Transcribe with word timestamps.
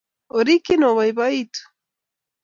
Orikyi 0.37 0.75
oboibo-itu; 0.89 1.61